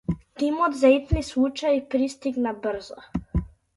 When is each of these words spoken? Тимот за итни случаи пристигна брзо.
Тимот 0.37 0.73
за 0.77 0.89
итни 0.95 1.23
случаи 1.29 1.85
пристигна 1.91 2.51
брзо. 2.65 2.99